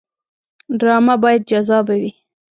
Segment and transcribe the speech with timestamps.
[0.79, 2.11] ډرامه باید جذابه وي